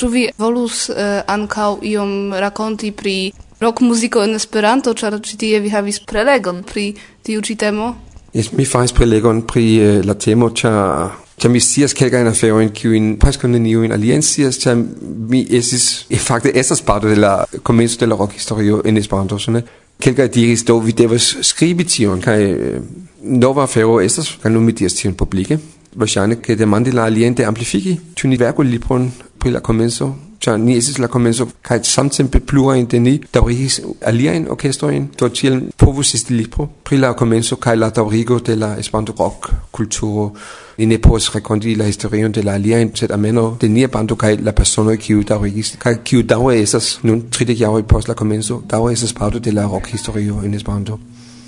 Ĉu 0.00 0.08
vi 0.08 0.22
volus 0.40 0.86
uh, 0.88 0.96
ankaŭ 1.28 1.74
iom 1.84 2.32
rakonti 2.32 2.88
pri 2.96 3.14
rock 3.60 3.82
muziko 3.84 4.22
en 4.24 4.32
Esperanto, 4.38 4.94
ĉar 4.96 5.18
ĉi 5.20 5.34
tie 5.42 5.58
vi 5.60 5.68
havis 5.68 5.98
prelegon 6.08 6.62
pri 6.64 6.86
tiu 7.26 7.42
ĉi 7.44 7.56
temo? 7.60 7.90
Yes, 8.32 8.48
mi 8.56 8.64
faris 8.64 8.94
prelegon 8.96 9.42
pri 9.44 9.64
uh, 9.76 9.98
la 10.08 10.14
temo, 10.16 10.48
ĉar 10.56 11.10
ĉar 11.40 11.52
mi 11.52 11.60
scias 11.60 11.92
kelkajn 11.98 12.30
aferojn, 12.30 12.70
kiujn 12.78 13.10
preskaŭ 13.20 13.50
neniujn 13.52 13.92
alien 13.92 14.24
scias, 14.24 14.56
ĉar 14.62 14.80
mi 14.80 15.42
estis 15.58 16.06
fakte 16.24 16.54
estas 16.62 16.80
parto 16.80 17.12
de 17.12 17.20
la 17.20 17.34
komenco 17.60 18.00
de 18.00 18.08
la 18.08 18.16
rockhistorio 18.16 18.80
en 18.84 19.02
Esperanto, 19.02 19.36
ĉu 19.36 19.52
ne? 19.58 19.62
Kelkaj 20.00 20.30
diris 20.32 20.64
do 20.64 20.78
vi 20.80 20.96
devas 20.96 21.28
skribi 21.44 21.84
tion 21.84 22.24
kaj 22.24 22.38
eh, 22.48 22.80
nova 23.20 23.68
afero 23.68 24.00
estas 24.00 24.32
kaj 24.40 24.54
nun 24.56 24.64
mi 24.64 24.72
diras 24.72 24.96
tion 24.96 25.12
publike 25.12 25.60
verŝajne 25.96 26.40
ke 26.44 26.56
demandi 26.56 26.92
la 26.92 27.04
aliente 27.10 27.46
amplifiki 27.46 27.98
ĉu 28.16 28.28
ni 28.28 28.36
verku 28.36 28.62
libron 28.62 29.10
pri 29.38 29.50
la 29.50 29.60
komenco 29.60 30.12
ĉar 30.40 30.56
ni 30.58 30.76
estis 30.80 30.98
la 30.98 31.08
komenco 31.12 31.46
kaj 31.66 31.82
samtempe 31.84 32.40
plurajn 32.40 32.86
de 32.92 32.98
ni 33.00 33.12
daŭrigis 33.34 33.80
aliajn 34.10 34.46
orkestrojn. 34.54 35.10
Do 35.20 35.28
tiel 35.28 35.60
povus 35.76 36.14
esti 36.16 36.34
libro 36.34 36.66
pri 36.84 37.00
la 37.02 37.12
komenco 37.12 37.58
kaj 37.60 37.76
la 37.76 37.90
daŭrigo 37.96 38.40
de 38.46 38.56
la 38.56 38.70
Esperanto 38.80 39.14
rock 39.18 39.50
kulturo. 39.70 40.30
Ni 40.78 40.86
ne 40.86 40.98
povas 40.98 41.28
rakonti 41.34 41.74
la 41.76 41.84
historion 41.84 42.32
de 42.32 42.42
la 42.42 42.54
aliajn 42.56 42.94
sed 42.96 43.12
almenaŭ 43.12 43.46
de 43.60 43.68
nia 43.68 43.88
bando 43.92 44.16
kaj 44.16 44.38
la 44.40 44.56
personoj 44.56 44.96
kiu 44.96 45.24
daŭrigis 45.28 45.74
kaj 45.78 45.98
kiu 46.04 46.22
daŭre 46.22 46.56
estas 46.62 46.98
nun 47.02 47.26
tridek 47.28 47.60
jaroj 47.60 47.82
post 47.82 48.08
la 48.08 48.14
komenco 48.14 48.62
daŭre 48.68 48.96
estas 48.96 49.12
parto 49.12 49.38
de 49.38 49.52
la 49.52 49.68
rock 49.68 49.92
historio 49.92 50.40
en 50.44 50.54
Esperanto 50.54 50.98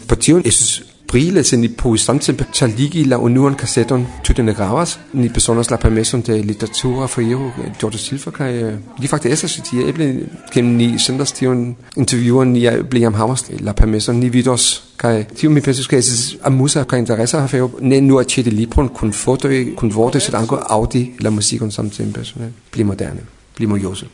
Por 0.06 0.18
tio 0.18 0.42
estis 0.44 0.82
brile 1.12 1.44
se 1.44 1.56
ni 1.56 1.68
po 1.68 1.90
poestantempe 1.90 2.46
ĉar 2.56 2.70
ligi 2.78 3.02
la 3.04 3.18
unuan 3.20 3.54
kaseton 3.60 4.06
tute 4.24 4.42
ne 4.42 4.54
gravas 4.56 4.94
ni 5.12 5.28
bezonas 5.28 5.70
la 5.70 5.76
permeson 5.76 6.22
de 6.26 6.38
literatura 6.42 7.06
foiro 7.06 7.50
George 7.80 7.98
Silva 7.98 8.32
kaj 8.32 8.52
li 9.00 9.10
fakte 9.12 9.32
estas 9.34 9.52
ĉi 9.56 9.64
tie 9.66 9.88
eble 9.90 10.06
ke 10.52 10.62
ni 10.62 10.88
sendas 10.98 11.34
tiun 11.36 11.60
er 11.74 12.00
intervjuon 12.04 12.54
ni 12.54 12.64
er 12.70 12.80
eble 12.84 13.04
jam 13.04 13.18
havas 13.20 13.44
la 13.60 13.76
permeson 13.80 14.20
ni 14.20 14.30
vidos 14.30 14.70
kai 14.96 15.26
tio 15.34 15.50
er 15.50 15.54
mi 15.54 15.60
pensis 15.60 15.90
ke 15.90 16.00
es 16.00 16.36
amusa 16.50 16.86
kai 16.88 17.02
interesse 17.04 17.36
ha 17.36 17.46
feo 17.54 17.70
ne 17.80 18.00
nu 18.00 18.22
ĉe 18.34 18.46
de 18.48 18.56
libron 18.60 18.88
kun 18.88 19.12
fotoj 19.12 19.74
kun 19.76 19.92
vortoj 19.98 20.24
sed 20.24 20.40
ankaŭ 20.40 20.64
aŭdi 20.78 21.04
la 21.20 21.30
muzikon 21.30 21.70
samtempe 21.70 22.20
pli 22.70 22.84
moderne. 22.84 23.22
Pli 23.54 23.66
mojose 23.66 24.06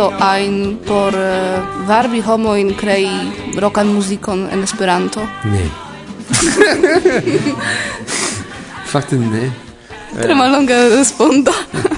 io 0.00 0.12
ein 0.18 0.78
por 0.86 1.12
uh, 1.12 1.86
varbi 1.86 2.22
homo 2.22 2.56
in 2.56 2.74
crei 2.74 3.08
rokan 3.56 3.92
muzikon 3.92 4.48
en 4.52 4.62
Esperanto? 4.62 5.20
Ne. 5.44 5.70
Fakte 8.92 9.16
ne. 9.16 9.52
Tre 10.22 10.34
malonga 10.34 10.74
respondo. 10.96 11.52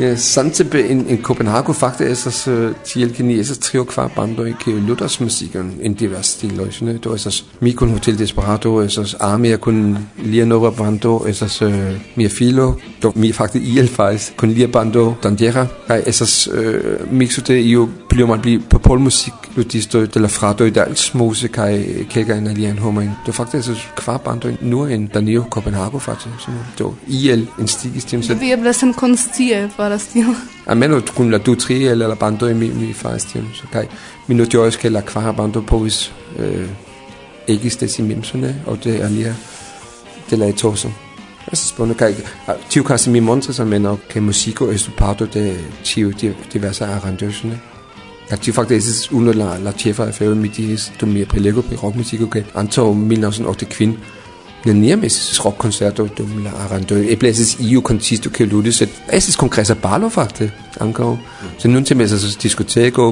Ja, 0.00 0.16
samtidig 0.16 0.90
in, 0.90 1.06
in 1.08 1.22
Copenhagen 1.22 1.74
fakte 1.74 2.04
er 2.04 2.14
så 2.14 2.50
uh, 2.50 2.76
til 2.84 3.14
kinesisk 3.14 3.60
trio 3.60 3.84
kvar 3.84 4.08
bando 4.08 4.44
i 4.44 4.54
kæve 4.64 4.80
Luthers 4.80 5.20
musikken 5.20 5.74
en 5.82 5.94
divers 5.94 6.26
stil 6.26 6.60
Og 6.60 6.66
sådan, 6.70 6.94
Det 6.94 7.06
er 7.06 7.16
så 7.16 7.42
Mikon 7.60 7.90
Hotel 7.90 8.18
Desperado, 8.18 8.76
er 8.76 8.88
så 8.88 9.16
Armia 9.20 9.56
kun 9.56 9.98
lige 10.18 10.46
noget 10.46 10.74
bando, 10.76 11.16
er 11.16 11.32
så 11.32 11.66
uh, 11.66 11.72
Mia 12.14 12.28
Filo, 12.28 12.72
dog 13.02 13.12
Mia 13.16 13.32
faktisk 13.32 13.64
i 13.64 13.78
el 13.78 13.88
faktisk 13.88 14.36
kun 14.36 14.50
lige 14.50 14.68
bando 14.68 15.14
Dandera. 15.22 15.66
Nej, 15.88 16.02
er 16.06 16.10
så 16.10 16.50
uh, 16.52 17.12
mixu 17.12 17.42
det 17.46 17.60
jo 17.60 17.88
bliver 18.08 18.26
man 18.26 18.40
blive 18.40 18.62
på 18.70 18.78
polmusik 18.78 19.32
ludisto 19.56 20.04
de 20.04 20.18
la 20.20 20.26
frato 20.28 20.64
i 20.64 20.70
dels 20.70 21.14
mose 21.14 21.48
kai 21.48 22.04
kækker 22.10 22.34
er 22.34 22.38
en 22.38 22.46
er 22.46 22.50
alien 22.50 22.78
homen. 22.78 23.08
Er- 23.08 23.10
det 23.26 23.28
er 23.28 23.32
faktisk 23.32 23.66
så 23.66 23.74
kvar 23.96 24.16
bando 24.16 24.48
nu 24.60 24.84
en 24.86 25.06
Danio 25.06 25.44
Copenhagen 25.50 26.00
faktisk. 26.00 26.34
Så 26.38 26.50
det 26.78 26.86
er 27.28 27.32
el 27.32 27.48
en 27.60 27.68
stik 27.68 27.96
i 27.96 28.00
stemmen. 28.00 28.40
Vi 28.40 28.50
er 28.50 28.56
blevet 28.56 28.76
sådan 28.76 28.94
kunstige 28.94 29.70
for 29.76 29.89
faras 29.90 30.06
tion. 30.12 30.36
Almeno 30.66 31.00
kun 31.14 31.30
la 31.30 31.38
du 31.38 31.54
tri 31.54 31.86
el 31.86 31.98
la 31.98 32.14
bando 32.14 32.54
mi 32.54 32.68
mi 32.68 32.92
faras 32.92 33.24
tion. 33.24 33.48
So, 33.54 33.66
kaj 33.72 33.86
mi 34.28 34.34
noterer 34.34 34.76
ke 34.80 34.88
la 34.88 35.00
kvara 35.00 35.32
bando 35.32 35.60
povis 35.60 36.12
eh 36.38 36.68
ikke 37.48 37.70
de 37.80 37.88
i 37.98 38.02
memserne, 38.02 38.54
og 38.66 38.84
de 38.84 39.02
alia 39.02 39.34
de 40.30 40.36
la 40.36 40.46
etoso. 40.46 40.88
Es 40.88 40.94
Altså 41.52 41.68
spændende 41.68 41.94
kaj. 41.98 42.14
Tio 42.70 42.82
kasse 42.82 43.10
mi 43.10 43.20
montres 43.20 43.56
som 43.56 43.66
men 43.68 43.86
og 43.86 43.98
ke 44.08 44.20
musiko 44.20 44.66
de 45.34 45.56
tio 45.84 46.12
diverse 46.52 46.84
Arrangöschene. 46.84 47.60
Ja, 48.30 48.36
Tio 48.36 48.52
faktisk 48.52 48.88
es 48.88 49.12
uno 49.12 49.32
la 49.32 49.58
la 49.58 49.72
chefa 49.72 50.02
af 50.02 50.20
mit 50.20 50.56
dies 50.56 50.92
du 51.00 51.06
mir 51.06 51.26
prelego 51.26 51.60
på 51.60 51.74
rockmusik 51.82 52.22
okay. 52.22 52.42
anto 52.54 52.90
1908 52.90 53.66
neniam 54.64 55.04
estis 55.04 55.38
rockkoncerto 55.44 56.06
dum 56.16 56.42
la 56.44 56.52
aranto. 56.64 56.96
Eble 56.96 57.30
estis 57.32 57.56
iu 57.64 57.82
koncisto 57.82 58.30
ke 58.30 58.46
ludis, 58.46 58.80
sed 58.82 58.96
estis 59.16 59.38
kongresa 59.40 59.76
balo 59.80 60.10
fakte 60.10 60.50
ankaŭ. 60.80 61.14
Se 61.58 61.68
nun 61.68 61.86
seme 61.86 62.04
estas 62.04 62.36
diskoteko, 62.40 63.10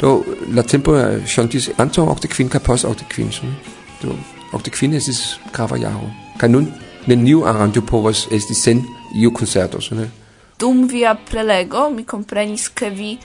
do 0.00 0.14
la 0.54 0.62
tempo 0.62 0.96
eh, 0.98 1.20
ŝantis 1.26 1.70
antaŭ 1.78 2.08
okde 2.14 2.30
kvin 2.32 2.50
kaj 2.52 2.62
post 2.66 2.88
okde 2.88 3.08
kvin. 3.10 3.32
Do 4.02 4.16
okde 4.52 4.70
kvin 4.74 4.94
estis 4.94 5.38
grava 5.52 5.78
jaro. 5.80 6.10
Kaj 6.38 6.50
nun 6.50 6.70
neniu 7.06 7.44
aranto 7.48 7.82
povas 7.82 8.26
esti 8.32 8.54
sen 8.54 8.82
iu 9.14 9.32
koncerto. 9.34 9.82
Dum 10.60 10.86
via 10.88 11.14
prelego 11.14 11.90
mi 11.90 12.04
komprenis 12.04 12.68
ke 12.68 12.90
vi 12.90 13.16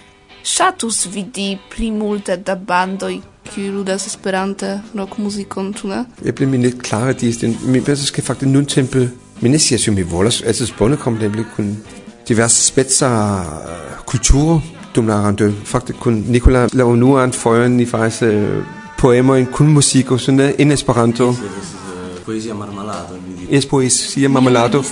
ŝatus 0.44 1.06
vidi 1.14 1.58
pli 1.70 1.92
multe 1.92 2.38
da 2.38 2.56
bandoj 2.56 3.20
kiu 3.50 3.72
ludas 3.74 4.06
Esperante 4.08 4.80
rockmuzikon, 4.96 5.74
ĉu 5.74 5.88
ne? 5.88 6.04
Eble 6.26 6.46
mi 6.46 6.58
ne 6.58 6.72
klare 6.72 7.14
diis, 7.14 7.42
mi 7.66 7.82
pensas 7.82 8.12
ke 8.12 8.22
fakte 8.22 8.46
nuntempe 8.46 9.08
mi 9.42 9.50
ne 9.50 9.60
scias 9.60 9.88
ĉu 9.88 9.94
mi 9.96 10.04
volas 10.04 10.42
estas 10.46 10.72
bone 10.80 10.98
kompreneble 10.98 11.46
kun 11.56 11.78
diversspeca 12.28 13.10
kulturo 14.06 14.58
äh, 14.58 14.62
dum 14.94 15.08
la 15.08 15.22
rando. 15.22 15.52
Fakte 15.66 15.94
kun 15.94 16.24
Nicola 16.28 16.68
la 16.74 16.86
unuan 16.86 17.32
fojon 17.32 17.78
ni 17.78 17.86
faris 17.86 18.22
äh, 18.22 18.64
poemojn 19.02 19.46
kun 19.52 19.74
muziko, 19.74 20.18
ĉu 20.18 20.32
ne, 20.32 20.54
en 20.60 20.72
Esperanto. 20.72 21.28
Yes, 21.32 21.40
yes, 21.40 21.74
yes 21.74 21.79
poesia 22.30 22.54
marmalado. 22.54 23.18
Es 23.50 23.66
poesia 23.66 24.30
marmalado. 24.30 24.84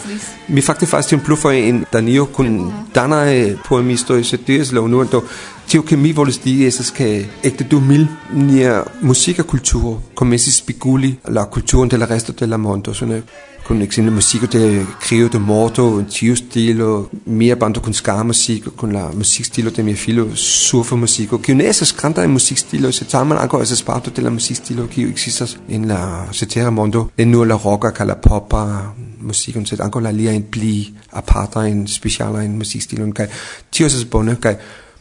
Mi 0.47 0.61
fakte 0.61 0.87
faste 0.87 1.13
un 1.15 1.21
plufoj 1.21 1.53
en 1.53 1.83
Danio 1.91 2.25
kun 2.33 2.71
danaj 2.95 3.59
poemistoj, 3.67 4.23
sed 4.25 4.41
ties 4.47 4.71
la 4.73 4.81
unua 4.81 5.05
do 5.05 5.21
Tio 5.67 5.83
che 5.83 5.97
mi 5.97 6.13
volis 6.13 6.39
di 6.41 6.63
esas 6.63 6.93
che 6.93 7.27
ecte 7.41 7.67
du 7.67 7.79
mil 7.79 8.07
nia 8.29 8.89
musica 8.99 9.43
culturo 9.43 10.03
commessi 10.13 10.49
spiguli 10.49 11.19
la 11.23 11.45
cultura 11.47 11.85
del 11.85 12.07
resto 12.07 12.31
della 12.31 12.55
mondo. 12.55 12.93
Sono 12.93 13.21
con 13.63 13.81
exemple 13.81 14.13
musica 14.13 14.47
de 14.47 14.85
Crio 14.97 15.27
de 15.27 15.37
Morto, 15.39 15.99
en 15.99 16.05
tio 16.05 16.35
stilo, 16.35 17.09
mia 17.25 17.57
bando 17.57 17.81
con 17.81 17.91
ska 17.91 18.23
musica, 18.23 18.71
con 18.73 18.93
la 18.93 19.11
musikstilo 19.13 19.69
de 19.69 19.83
mia 19.83 19.95
filo 19.95 20.29
surfa 20.35 20.95
musica 20.95 21.37
Kiu 21.37 21.53
ne 21.53 21.65
estas 21.65 21.93
granda 21.93 22.23
en 22.23 22.31
musikstilo, 22.31 22.89
se 22.93 23.03
tamen 23.03 23.37
anco 23.37 23.61
esas 23.61 23.83
parto 23.83 24.09
de 24.09 24.21
la 24.21 24.29
musikstilo, 24.29 24.87
kiu 24.87 25.09
existas 25.09 25.57
in 25.67 25.85
la 25.85 26.29
cetera 26.31 26.71
mondo, 26.71 27.11
e 27.17 27.25
nu 27.25 27.43
la 27.43 27.59
rocka, 27.61 27.91
kaj 27.91 28.07
la 28.07 28.15
popa 28.15 28.95
musica, 29.19 29.59
sed 29.65 29.81
anco 29.81 29.99
la 29.99 30.09
aliajn 30.15 30.47
pli 30.49 30.95
apartajn 31.11 31.87
specialajn 31.87 32.57
stilo, 32.63 33.11
kaj 33.11 33.27
tio 33.69 33.85
estas 33.85 34.05
bone 34.05 34.39
kaj 34.39 34.55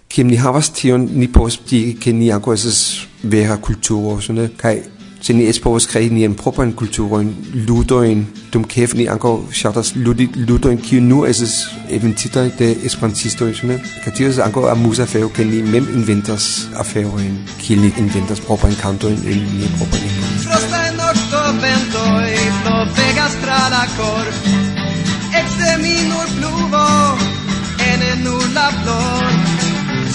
kiam 0.08 0.28
ni 0.30 0.36
havas 0.36 0.70
tion 0.72 1.08
ni 1.12 1.28
povas 1.28 1.58
diri 1.70 1.94
ke 2.00 2.12
ni 2.12 2.32
ankaŭ 2.32 2.52
estas 2.54 2.82
vera 3.22 3.56
kulturo 3.56 4.18
ne 4.34 4.48
kaj 4.62 4.76
se 5.20 5.34
ni 5.34 5.46
es 5.50 5.58
povas 5.58 5.86
krei 5.90 6.10
ni 6.10 6.24
en 6.24 6.34
proprajn 6.38 6.72
kulturojn 6.72 7.30
ludojn 7.68 8.26
kef, 8.68 8.94
ni 8.94 9.08
ankaŭ 9.14 9.32
ŝatas 9.52 9.92
ludi 9.96 10.28
ludojn 10.48 10.78
kiu 10.78 11.00
nu 11.02 11.24
estas 11.30 11.54
eventita 11.90 12.44
de 12.58 12.68
esperantistoj 12.88 13.52
ne 13.70 13.80
kaj 14.04 14.14
tio 14.14 14.28
estas 14.28 14.46
ankaŭ 14.46 14.68
amuza 14.70 15.02
afero 15.02 15.28
ke 15.28 15.44
ni 15.44 15.62
mem 15.62 15.88
inventas 15.94 16.68
aferojn 16.84 17.34
kiel 17.58 17.80
ni 17.80 17.92
inventas 18.04 18.40
proprajn 18.46 18.78
kantojn 18.82 19.18
en 19.26 19.44
niaj 19.58 19.72
propraj 19.78 20.02
lingvoj 20.04 20.46
ventoj 21.64 22.30
flovegas 22.62 23.34
tra 23.42 23.60
la 23.74 23.84
cor 23.96 24.26
Ekse 25.40 25.76
mi 25.82 25.96
nur 26.08 26.28
pluvo 26.36 26.86
ene 27.90 28.10
nur 28.24 28.42
la 28.54 28.70
flor. 28.70 29.55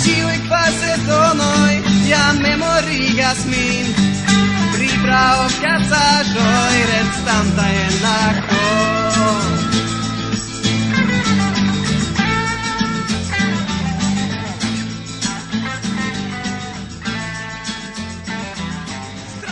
Ciui 0.01 0.37
kvasetonoj 0.47 1.73
jam 2.09 2.39
memorigas 2.41 3.45
min 3.51 3.91
Pri 4.73 4.89
praokazaĵoj 5.03 6.77
restantaj 6.91 7.73
en 7.85 7.95
la 8.05 8.19
koro 8.47 9.31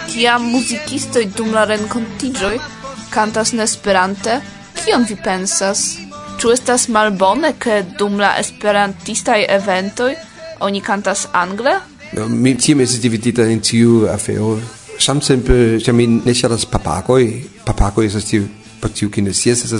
Kiam 0.09 0.49
muzikistoj 0.51 1.25
dum 1.37 1.53
la 1.55 1.63
renkontiĝoj 1.69 2.55
kantas 3.13 3.53
nesperante, 3.57 4.39
kion 4.81 5.05
vi 5.09 5.15
pensas? 5.23 5.83
Ĉu 6.39 6.51
estas 6.55 6.87
malbone, 6.93 7.53
ke 7.59 7.81
dum 7.99 8.19
la 8.21 8.33
esperantistaj 8.41 9.39
eventoj 9.57 10.11
oni 10.59 10.81
cantas 10.81 11.27
angle? 11.33 11.79
No, 12.13 12.27
mi 12.27 12.55
tiam 12.55 12.81
estis 12.81 13.01
dividita 13.01 13.45
in 13.47 13.61
tiu 13.61 14.07
afero. 14.09 14.57
Samtempe, 14.99 15.79
ĉar 15.79 15.93
mi 15.93 16.07
ne 16.07 16.33
papagoi. 16.71 17.27
Papagoi 17.65 18.09
papagoj 18.09 18.21
tiu 18.21 18.47
per 18.81 18.91
tiu 18.91 19.09
kiu 19.09 19.23
ne 19.23 19.33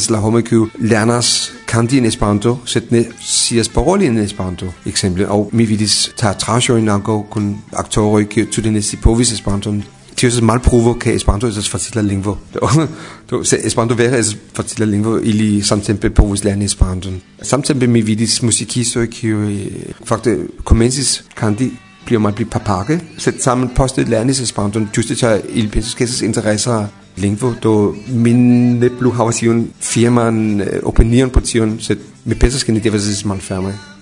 la 0.10 0.20
homo 0.20 0.42
kiu 0.42 0.70
lernas 0.80 1.52
kanti 1.66 1.98
en 1.98 2.06
Esperanto, 2.06 2.60
sed 2.66 2.92
ne 2.92 3.06
sias 3.20 3.70
paroli 3.70 4.06
in 4.06 4.18
Esperanto. 4.18 4.74
exemple. 4.86 5.26
Au 5.26 5.50
mi 5.52 5.66
vidis 5.66 6.10
teatraĵojn 6.16 6.90
ankaŭ 6.90 7.30
kun 7.30 7.56
aktoroj 7.74 8.26
kiu 8.28 8.46
tute 8.46 8.72
ne 8.72 8.82
scipovis 8.82 9.32
Esperanton 9.32 9.84
tio 10.20 10.28
estas 10.28 10.44
malpruvo 10.44 10.94
ke 11.00 11.14
Esperanto 11.16 11.48
estas 11.48 11.70
facila 11.70 12.02
lingvo. 12.02 12.38
Do 13.30 13.44
se 13.44 13.60
Esperanto 13.64 13.96
vere 13.96 14.20
estas 14.20 14.36
facila 14.54 14.86
lingvo, 14.86 15.20
ili 15.24 15.64
samtempe 15.64 16.10
povus 16.10 16.44
lerni 16.44 16.66
Esperanton. 16.66 17.22
Samtempe 17.42 17.88
mi 17.88 18.02
vidis 18.02 18.42
muzikistoj 18.42 19.08
kiuj 19.08 19.54
øh, 19.54 19.94
fakte 20.06 20.38
komencis 20.64 21.24
kanti 21.36 21.72
pli 22.06 22.18
mal 22.18 22.22
malpli 22.22 22.46
papage, 22.46 23.00
sed 23.18 23.40
same 23.40 23.70
poste 23.76 24.04
lernis 24.04 24.42
Esperanton 24.42 24.90
ĝuste 24.96 25.16
ĉar 25.16 25.40
ili 25.50 25.70
pensis 25.70 25.96
ke 25.96 26.04
estas 26.04 26.22
interesa 26.22 26.88
lingvo, 27.18 27.54
do 27.64 27.96
mi 28.08 28.34
ne 28.34 28.90
plu 28.90 29.12
havas 29.12 29.42
iun 29.44 29.68
firman 29.80 30.62
øh, 30.62 30.80
opinion 30.84 31.30
por 31.30 31.42
tion, 31.42 31.80
sed 31.80 31.98
mi 32.26 32.36
pensas 32.36 32.64
ke 32.64 32.72
ni 32.72 32.80
devas 32.80 33.08
esti 33.08 33.28
malfermaj. 33.28 33.99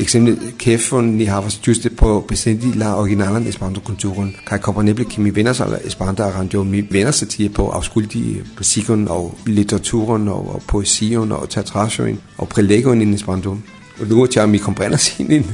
Eksempel 0.00 0.38
KEF-fonden 0.58 1.28
havas 1.28 1.60
juste 1.66 1.90
por 1.90 2.26
presenti 2.26 2.72
la 2.74 2.96
originalan 2.96 3.46
Esperanto-kulturon, 3.46 4.34
kaj 4.46 4.58
kompreneble 4.58 5.04
ke 5.04 5.20
mi 5.20 5.30
venas 5.34 5.60
al 5.60 5.74
Esperanto-aranjo, 5.84 6.62
mi 6.64 6.84
venas 6.90 7.24
til 7.28 7.48
på 7.48 7.70
afskuldi 7.70 8.42
musikon 8.58 9.08
og 9.08 9.34
litteraturen 9.46 10.28
og, 10.28 10.54
og 10.54 10.62
poesien 10.68 11.32
og 11.32 11.50
teatrajoen 11.50 12.20
og 12.38 12.48
prelæggen 12.48 13.02
i 13.02 13.14
Esperanto. 13.14 13.56
Og 14.00 14.06
nu 14.06 14.22
er 14.22 14.26
jeg, 14.36 14.48
mi 14.48 14.58
komprenas 14.58 15.08
hende, 15.08 15.44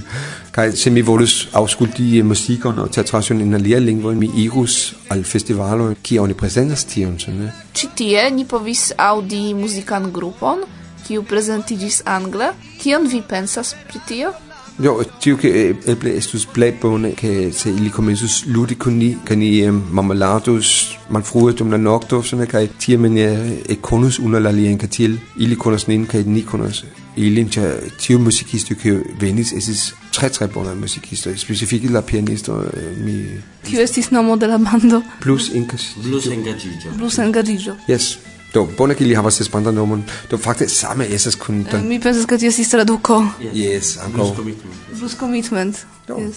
kaj 0.53 0.71
se 0.71 0.91
mi 0.91 1.01
volus 1.01 1.49
afskuldi 1.55 2.23
musikon 2.23 2.79
og 2.79 2.91
teatrajoen 2.91 3.41
en 3.41 3.55
alia 3.55 3.79
lingvon, 3.79 4.19
mi 4.19 4.31
igus 4.37 4.97
al 5.11 5.25
festivalo, 5.25 5.95
kion 6.03 6.29
ni 6.29 6.35
presentas 6.35 6.85
tion, 6.85 7.19
sådan 7.19 7.49
Ĉi 7.75 7.89
tie 7.97 8.31
ni 8.31 8.45
povis 8.45 8.93
audi 8.99 9.53
musikan 9.53 10.13
grupon, 10.13 10.59
kiu 11.07 11.23
prezentigis 11.23 12.03
angla. 12.07 12.53
Kion 12.81 13.09
vi 13.09 13.23
pensas 13.29 13.75
pri 13.89 14.01
tio? 14.09 14.35
Jo, 14.83 14.97
tio 15.23 15.37
ke 15.39 15.51
eh, 15.55 15.77
eble 15.93 16.17
estus 16.19 16.49
plej 16.51 16.73
bone 16.83 17.13
ke 17.15 17.53
se 17.55 17.71
ili 17.71 17.93
komensus 17.95 18.41
ludi 18.51 18.75
kun 18.75 18.97
ni 18.99 19.13
eh, 19.13 19.21
kaj 19.25 19.37
ni 19.39 19.51
marmeladus 19.71 20.71
malfrue 21.15 21.53
eh, 21.53 21.57
dum 21.59 21.71
la 21.71 21.79
nokto 21.79 22.23
same 22.27 22.49
kaj 22.51 22.67
tiamaniere 22.83 23.77
konus 23.81 24.19
under 24.19 24.43
la 24.43 24.51
lien 24.51 24.79
kaj 24.79 24.91
tiel 24.91 25.17
ili 25.37 25.57
konas 25.57 25.87
nin 25.87 26.07
kaj 26.11 26.25
ni 26.27 26.43
konas 26.43 26.83
ilin. 27.17 27.49
Ĉar 27.49 27.87
tiu 28.03 28.19
muzikisto 28.19 28.75
ke 28.75 28.97
venis 29.21 29.53
esis 29.55 29.93
tre 30.11 30.29
tre 30.35 30.51
bonaj 30.51 30.75
muzikistoj 30.75 31.39
specifike 31.39 31.95
la 31.95 32.03
pianisto 32.03 32.59
mi 32.99 33.39
Tio 33.63 33.81
estis 33.81 34.11
nomo 34.11 34.37
de 34.37 34.51
la 34.51 34.59
bando? 34.59 35.03
Plus 35.23 35.53
Engaĝiĝo 35.55 36.03
plus 36.11 36.27
Engaĝiĝo 36.27 36.99
plus 36.99 37.19
Engaĝiĝo 37.19 37.77
Yes. 37.87 38.17
Do 38.55 38.69
bone 38.77 38.95
che 38.95 39.05
li 39.05 39.15
havas 39.15 39.41
esperantan 39.41 39.75
nomon. 39.75 40.05
Do 40.31 40.39
fakte 40.39 40.69
same 40.69 41.05
esas 41.11 41.35
kun 41.37 41.67
uh, 41.73 41.81
Mi 41.83 41.99
pensas 41.99 42.27
ke 42.27 42.39
tio 42.39 42.49
estis 42.49 42.71
traduko. 42.71 43.17
Yes, 43.43 43.55
yes 43.55 43.97
ankaŭ. 43.99 44.29
Plus 44.29 44.37
commitment. 44.37 44.77
Plus 44.99 45.15
commitment. 45.19 45.81
Do. 46.07 46.19
Yes. 46.23 46.37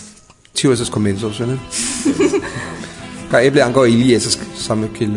Tio 0.53 0.73
esas 0.73 0.89
komenco, 0.89 1.29
ne? 1.45 1.59
Kaj 3.31 3.47
eble 3.47 3.61
ankaŭ 3.61 3.85
ili 3.85 4.15
esas 4.15 4.39
same 4.57 4.89
kiel 4.97 5.13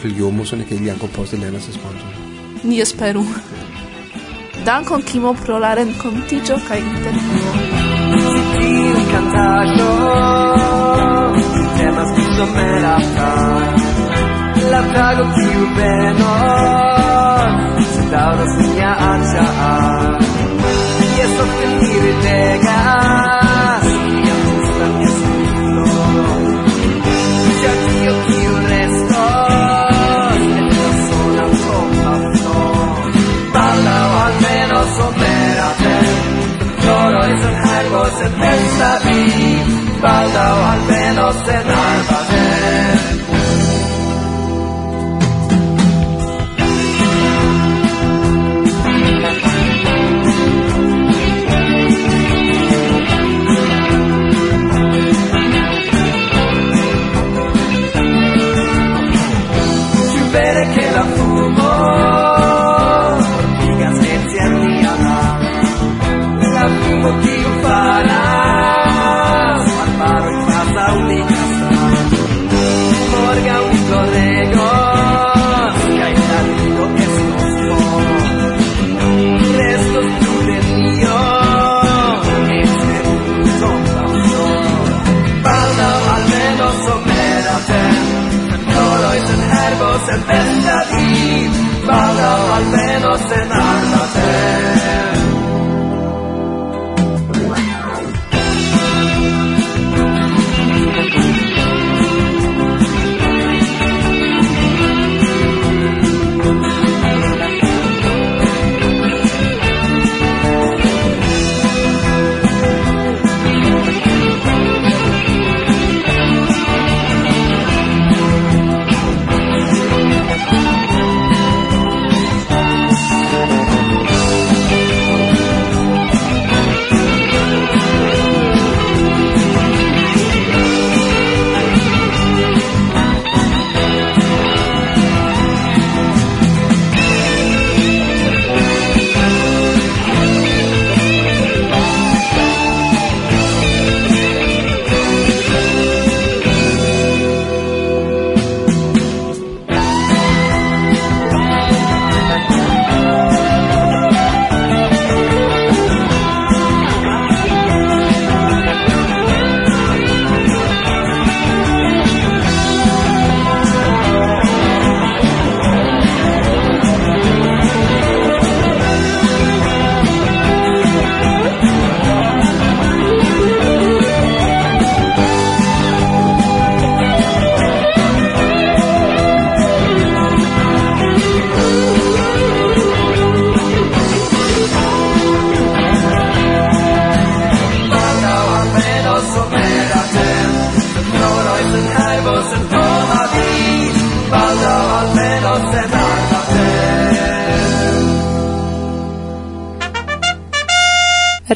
kiel 0.00 0.16
jomo, 0.18 0.46
sone 0.48 0.64
ke 0.64 0.74
ili 0.74 0.90
ankaŭ 0.90 1.10
poste 1.12 1.36
lernas 1.36 1.68
Esperanton. 1.68 2.08
Ni 2.64 2.80
esperu. 2.80 3.26
Dankon 4.64 5.02
Kimo 5.02 5.34
pro 5.34 5.58
la 5.58 5.74
renkontiĝo 5.74 6.56
kaj 6.68 6.78
intervjuo. 6.80 7.52
Kantaĵo 9.12 9.90
Temas 11.76 12.14
pri 12.14 12.24
somera 12.36 12.96
kaj 13.16 14.01
la 14.72 14.82
trago 14.90 15.22
più 15.34 15.74
bene, 15.74 16.24
se 17.92 18.08
da 18.08 18.30
una 18.32 18.46
segna 18.56 18.96
a 18.96 20.01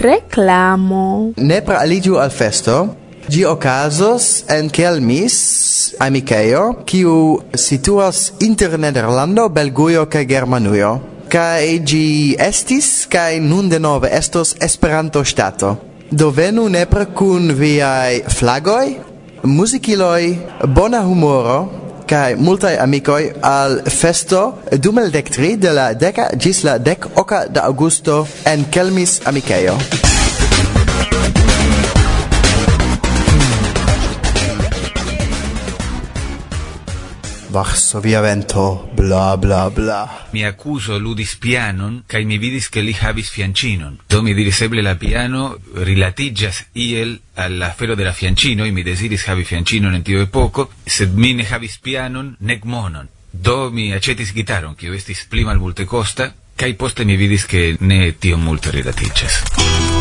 reclamo. 0.06 1.32
Nepra 1.36 1.82
aligiu 1.82 2.20
al 2.22 2.30
festo, 2.30 2.78
Gi 3.26 3.42
ocasos 3.44 4.44
en 4.48 4.68
Kelmis, 4.70 5.94
Amiceio, 5.98 6.84
kiu 6.86 7.40
situas 7.58 8.32
inter 8.38 8.76
Nederlando, 8.78 9.48
Belguio 9.50 10.04
kaj 10.06 10.22
Germanujo. 10.30 10.92
Kaj 11.26 11.80
gi 11.82 12.36
estis 12.38 13.08
kaj 13.10 13.40
nun 13.42 13.66
denove 13.68 14.12
estos 14.14 14.54
Esperanto 14.62 15.24
Stato. 15.24 15.74
Do 16.10 16.30
venu 16.30 16.68
nepre 16.70 17.08
kun 17.10 17.50
viai 17.50 18.22
flagoj, 18.30 18.94
muzikiloj, 19.42 20.22
bona 20.70 21.02
humoro 21.02 21.85
kai 22.06 22.34
multai 22.36 22.76
amicoi 22.78 23.32
al 23.42 23.82
festo 23.90 24.42
dumel 24.78 25.10
dec 25.10 25.30
tri 25.36 25.56
de 25.58 25.72
la 25.78 25.92
deca 25.94 26.30
gis 26.38 26.62
la 26.62 26.78
dec 26.78 27.06
oca 27.14 27.46
de 27.48 27.60
augusto 27.60 28.26
en 28.44 28.64
Kelmis 28.70 29.20
Amiceio. 29.24 30.05
Varsovia 37.56 38.20
vento, 38.20 38.90
bla 38.92 39.34
bla 39.38 39.70
bla. 39.70 40.26
Mi 40.32 40.44
accuso 40.44 40.98
ludis 40.98 41.36
pianon, 41.36 42.02
cae 42.04 42.22
mi 42.24 42.36
vidis 42.36 42.68
che 42.68 42.82
li 42.82 42.94
habis 43.00 43.30
fiancinon. 43.30 43.96
Do 44.06 44.20
mi 44.20 44.34
diris 44.34 44.60
eble 44.60 44.82
la 44.82 44.94
piano 44.94 45.56
rilatigas 45.72 46.66
iel 46.72 47.18
al 47.32 47.56
afero 47.62 47.74
fero 47.78 47.94
de 47.94 48.04
la 48.04 48.12
fiancino, 48.12 48.66
e 48.66 48.70
mi 48.72 48.82
desiris 48.82 49.26
habi 49.28 49.44
fiancinon 49.44 49.94
en 49.94 50.02
tio 50.02 50.20
epoco, 50.20 50.68
sed 50.84 51.16
mi 51.16 51.32
ne 51.32 51.48
habis 51.48 51.78
pianon 51.78 52.36
nec 52.40 52.64
monon. 52.64 53.08
Do 53.30 53.70
mi 53.70 53.90
acetis 53.94 54.34
gitaron, 54.34 54.76
cio 54.76 54.92
estis 54.92 55.24
pli 55.24 55.44
malmulte 55.44 55.86
costa, 55.86 56.34
kai 56.54 56.74
poste 56.74 57.04
mi 57.04 57.16
vidis 57.16 57.46
che 57.46 57.74
ne 57.80 58.18
tio 58.18 58.36
multe 58.36 58.70
rilatigas. 58.70 59.95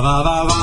Va, 0.00 0.12
va, 0.24 0.36
va, 0.48 0.59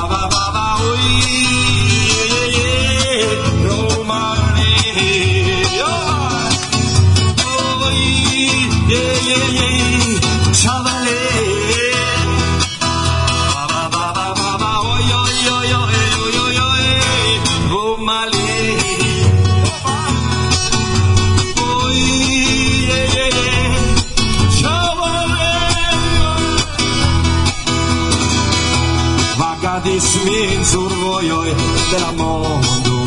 that 31.90 32.02
I'm 32.02 32.20
on 32.20 32.82
the 32.82 32.98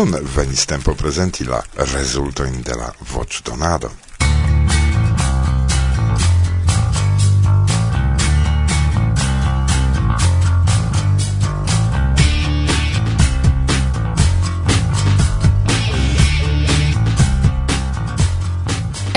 Nun 0.00 0.14
venis 0.34 0.62
tempo 0.64 0.94
presenti 0.96 1.44
la 1.44 1.58
resultojn 1.76 2.62
de 2.64 2.72
la 2.72 2.86
voĉdonado. 3.10 3.90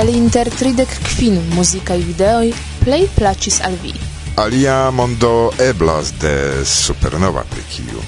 El 0.04 0.12
inter 0.12 0.52
tridek 0.52 0.98
kvin 1.06 1.40
muzikaj 1.54 1.98
videoj 2.10 2.52
plej 2.82 3.06
plaĉis 3.16 3.62
al 3.70 3.80
vi. 3.86 3.96
Alia 4.36 4.92
mondo 4.92 5.32
eblas 5.70 6.12
de 6.26 6.36
supernova 6.68 7.46
pri 7.54 7.64
kiu 7.72 8.04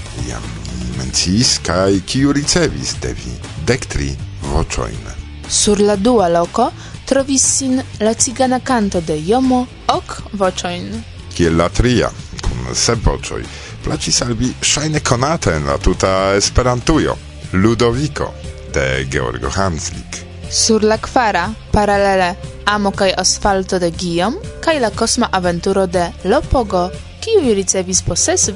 menciis 0.97 1.59
kai 1.63 2.01
kiu 2.05 2.33
ricevis 2.33 2.95
de 3.01 3.13
vi 3.13 3.33
dektri 3.67 4.11
voĉojn. 4.51 5.13
Sur 5.49 5.79
la 5.79 5.95
dua 5.95 6.27
loco 6.29 6.71
trovis 7.05 7.43
sin 7.57 7.81
la 7.99 8.13
cigana 8.13 8.59
canto 8.59 9.01
de 9.01 9.17
Jomo 9.27 9.67
ok 9.87 10.21
vocioin. 10.31 11.03
Kiel 11.33 11.55
la 11.55 11.69
tria, 11.69 12.09
kun 12.41 12.73
sep 12.73 13.05
voĉoj, 13.05 13.43
placis 13.83 14.21
al 14.25 14.33
vi 14.39 14.53
ŝajne 14.61 15.01
konata 15.03 15.53
en 15.55 15.67
la 15.69 15.77
tuta 15.77 16.33
Esperantujo, 16.35 17.17
Ludovico 17.53 18.31
de 18.73 19.05
Georgo 19.11 19.51
Hanslik. 19.55 20.23
Sur 20.49 20.83
la 20.83 20.97
quara, 20.97 21.49
paralele 21.71 22.35
Amo 22.65 22.91
kai 22.91 23.11
asfalto 23.13 23.77
de 23.77 23.91
Guillaume, 23.91 24.37
kai 24.61 24.79
la 24.79 24.89
cosma 24.89 25.29
aventuro 25.31 25.85
de 25.85 26.07
Lopogo, 26.23 26.89
kiui 27.21 27.53
ricevis 27.53 28.01
po 28.01 28.15
ses. 28.15 28.49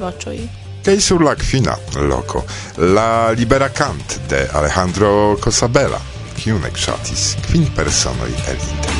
Martei 0.90 1.06
sur 1.06 1.22
la 1.22 1.36
quina 1.36 1.78
loco, 1.98 2.44
la 2.78 3.32
libera 3.32 3.70
cant 3.70 4.20
de 4.28 4.50
Alejandro 4.54 5.38
Cosabella, 5.38 6.00
kiun 6.34 6.64
ekŝatis 6.66 7.36
kvin 7.46 7.68
personoj 7.78 8.32
el 8.50 8.58
inter. 8.58 8.96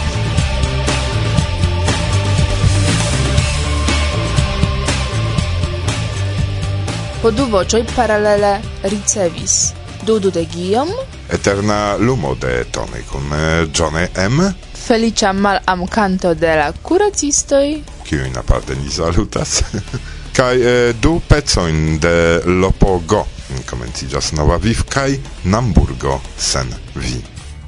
Po 7.24 7.32
du 7.34 7.48
voĉoj 7.50 7.82
paralele 7.96 8.54
ricevis. 8.84 9.58
Dudu 10.06 10.30
de 10.30 10.46
Guillaume, 10.46 10.94
Eterna 11.34 11.98
lumo 11.98 12.36
de 12.36 12.68
Tony 12.72 13.02
kun 13.10 13.34
eh, 13.34 13.66
Johnny 13.74 14.06
M, 14.28 14.46
Felicia 14.86 15.34
mal 15.34 15.58
am 15.66 15.88
canto 15.88 16.36
de 16.38 16.54
la 16.62 16.70
curacistoi, 16.72 17.82
kiuj 18.06 18.30
aparte 18.38 18.78
ni 18.78 18.94
salutas. 18.94 19.64
kai 20.40 20.62
eh, 20.62 20.96
du 20.96 21.20
pecoin 21.28 21.98
de 22.00 22.40
Lopogo 22.46 23.26
komenciĝas 23.68 24.30
nova 24.38 24.56
viv 24.64 24.86
kaj 24.88 25.18
Namburgo 25.52 26.14
sen 26.40 26.70
vi. 26.96 27.18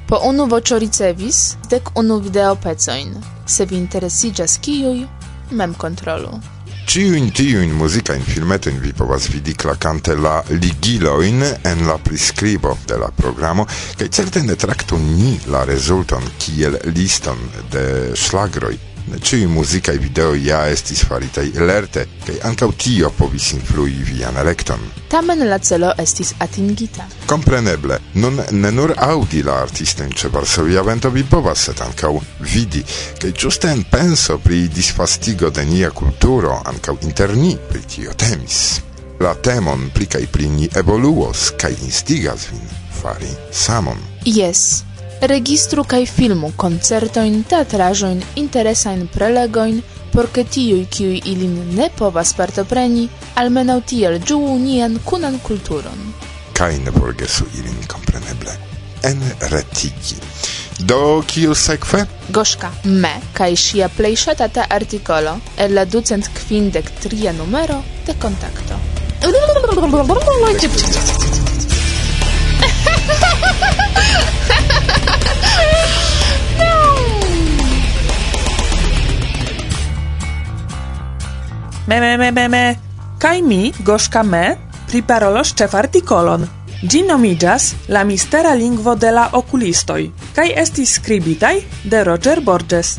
Po 0.08 0.16
unu 0.24 0.46
voĉo 0.48 0.78
ricevis 0.80 1.40
dek 1.68 1.90
unu 2.00 2.16
videopecojn. 2.24 3.10
Se 3.46 3.66
vi 3.68 3.76
interesiĝas 3.76 4.54
kiuj, 4.64 5.02
mem 5.50 5.74
kontrolu. 5.74 6.30
Ciuin 6.88 7.28
tiuin 7.36 7.74
muzicain 7.76 8.24
filmetuin 8.24 8.78
vi 8.80 8.92
povas 8.96 9.26
vidi 9.34 9.52
clacante 9.54 10.16
la 10.16 10.38
ligiloin 10.48 11.44
en 11.44 11.84
la 11.88 11.98
prescribo 11.98 12.78
de 12.88 12.96
la 12.96 13.10
programo, 13.16 13.66
cae 13.98 14.08
certe 14.08 14.40
ne 14.46 14.56
tractu 14.56 14.96
ni 14.96 15.34
la 15.52 15.66
resulton 15.68 16.24
kiel 16.38 16.80
liston 16.96 17.44
de 17.76 17.84
schlagroi 18.16 18.91
Ciui 19.22 19.46
musicae 19.46 19.98
video 19.98 20.34
ja 20.34 20.66
estis 20.70 21.02
faritaj 21.08 21.46
lerte, 21.66 22.04
kaj 22.26 22.36
ankaŭ 22.48 22.68
tio 22.78 23.10
povis 23.18 23.52
influi 23.56 23.94
vian 24.06 24.36
elekton. 24.40 24.82
Tamen 25.12 25.44
la 25.48 25.58
celo 25.58 25.92
estis 25.98 26.32
atingita. 26.40 27.06
Kompreneble, 27.26 27.98
nun 28.14 28.40
ne 28.50 28.70
nur 28.74 28.94
aŭdi 28.96 29.42
la 29.46 29.58
artistojn 29.62 30.14
ĉe 30.18 30.30
Varsovia 30.34 30.84
vento 30.86 31.10
vi 31.10 31.24
povas, 31.24 31.66
sed 31.68 31.82
ankaŭ 31.84 32.12
vidi, 32.52 32.84
kaj 33.22 33.32
ĝuste 33.44 33.72
en 33.72 33.84
penso 33.90 34.38
pri 34.42 34.66
disvastigo 34.68 35.50
de 35.50 35.66
nia 35.66 35.90
kulturo 35.90 36.60
ankaŭ 36.74 36.96
inter 37.02 37.36
ni 37.36 37.56
pri 37.68 37.82
tio 37.96 38.14
temis. 38.18 38.62
La 39.22 39.34
temon 39.34 39.90
pli 39.94 40.06
kaj 40.10 40.24
pli 40.34 40.48
ni 40.50 40.70
evoluos 40.76 41.52
kaj 41.58 41.74
instigas 41.86 42.48
vin 42.50 42.64
fari 43.02 43.30
samon. 43.50 44.00
Yes 44.24 44.91
registru 45.22 45.84
kaj 45.84 46.06
filmu 46.06 46.50
koncertojn, 46.56 47.42
teatraĵojn, 47.48 48.22
interesajn 48.42 49.06
prelegojn, 49.14 49.78
por 50.12 50.28
ke 50.34 50.44
tiuj, 50.44 50.82
kiuj 50.90 51.20
ilin 51.32 51.54
ne 51.76 51.88
povas 51.98 52.34
partopreni, 52.36 53.06
almenaŭ 53.38 53.78
tiel 53.86 54.18
ĝuu 54.18 54.58
nian 54.58 54.98
kunan 55.04 55.38
kulturon. 55.46 56.12
Kaj 56.58 56.74
ne 56.84 56.92
forgesu 56.98 57.46
ilin 57.58 57.78
kompreneble 57.88 58.58
enretigi. 59.02 60.18
Do 60.78 61.22
kiu 61.26 61.54
sekve? 61.54 62.04
Goszka 62.34 62.70
me 62.84 63.12
kaj 63.38 63.54
ŝia 63.64 63.88
plej 63.96 64.14
ŝatata 64.24 64.66
artikolo 64.78 65.36
el 65.56 65.74
la 65.78 65.84
ducent 65.84 66.30
kvindek 66.38 66.90
tria 67.02 67.32
numero 67.32 67.82
de 68.06 68.18
kontakto. 68.18 68.78
Me 81.92 82.00
me 82.00 82.16
me 82.16 82.30
me 82.32 82.48
me. 82.48 82.76
Kaj 83.18 83.42
mi, 83.42 83.72
Goszka 83.84 84.22
me, 84.22 84.56
priparolos 84.88 85.50
ĉef 85.52 85.74
artikolon. 85.74 86.46
Ĝi 86.82 87.02
La 87.88 88.04
mistera 88.04 88.54
lingvo 88.54 88.94
de 88.94 89.10
la 89.10 89.28
okulistoj 89.32 90.10
kaj 90.34 90.46
estis 90.62 90.94
skribitaj 90.94 91.60
de 91.84 92.04
Roger 92.04 92.40
Borges. 92.40 92.98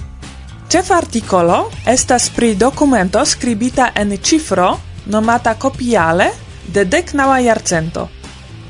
Ĉefa 0.69 0.97
artikolo 0.97 1.71
estas 1.87 2.29
pri 2.29 2.53
dokumento 2.55 3.25
skribita 3.25 3.89
en 3.95 4.17
cifro 4.21 4.77
nomata 5.05 5.55
kopiale 5.55 6.29
de 6.67 6.85
decnaŭa 6.85 7.39
jarcento. 7.39 8.07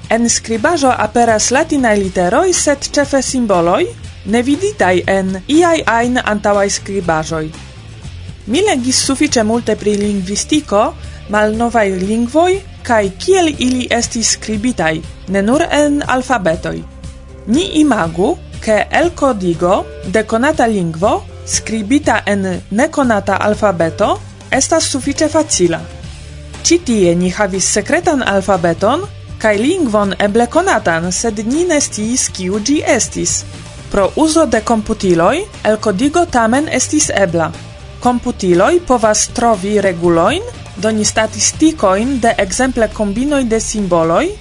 En 0.10 0.30
skribaĵo 0.30 0.94
aperas 0.98 1.52
latinaj 1.52 1.98
literoj, 1.98 2.54
sed 2.54 2.80
ĉefe 2.80 3.22
simboloj, 3.22 3.86
neviditaj 4.26 5.04
en 5.08 5.42
iaj 5.48 5.84
ajn 5.86 6.18
antaŭaj 6.24 6.70
skribaĵoj. 6.70 7.73
Mi 8.46 8.62
legis 8.62 9.06
suffice 9.06 9.44
multe 9.44 9.76
pri 9.76 9.96
lingvistico, 9.98 10.94
mal 11.30 11.56
novai 11.56 11.92
lingvoi, 11.96 12.60
kai 12.84 13.14
kiel 13.18 13.54
ili 13.58 13.88
estis 13.90 14.34
skribitaj, 14.36 14.98
ne 15.28 15.42
nur 15.42 15.64
en 15.72 16.02
alfabetoj. 16.08 16.82
Ni 17.48 17.64
imagu, 17.80 18.36
ke 18.64 18.86
el 18.92 19.12
codigo 19.16 19.84
de 20.12 20.24
conata 20.24 20.68
lingvo, 20.68 21.24
skribita 21.46 22.22
en 22.26 22.62
nekonata 22.72 23.36
alfabeto, 23.36 24.20
estas 24.52 24.88
suffice 24.92 25.28
facila. 25.30 25.80
Citie 26.64 27.16
ni 27.16 27.30
havis 27.30 27.68
sekretan 27.76 28.24
alfabeton 28.24 29.04
kai 29.40 29.58
lingvon 29.60 30.16
eble 30.20 30.48
konatan, 30.48 31.12
sed 31.12 31.42
ni 31.48 31.66
nestis 31.68 32.30
kiu 32.32 32.60
gi 32.64 32.80
estis. 32.96 33.44
Pro 33.92 34.12
uso 34.16 34.46
de 34.46 34.64
computiloi, 34.64 35.44
el 35.64 35.78
codigo 35.80 36.26
tamen 36.26 36.70
estis 36.72 37.10
ebla 37.12 37.52
computiloi 38.04 38.82
povas 38.84 39.30
trovi 39.32 39.78
reguloin, 39.82 40.44
doni 40.76 41.06
statisticoin 41.08 42.18
de 42.20 42.34
exemple 42.38 42.90
combinoi 42.92 43.46
de 43.48 43.60
simboloi, 43.64 44.34